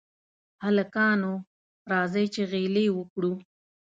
هلکانو! 0.65 1.33
راځئ 1.91 2.25
چې 2.33 2.41
غېلې 2.51 2.85
وکړو. 2.97 3.33